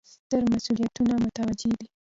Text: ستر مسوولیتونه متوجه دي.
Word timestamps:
ستر 0.13 0.41
مسوولیتونه 0.51 1.13
متوجه 1.23 1.71
دي. 1.79 1.87